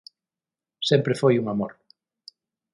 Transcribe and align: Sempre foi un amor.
Sempre 0.89 1.13
foi 1.21 1.35
un 1.37 1.45
amor. 1.53 1.71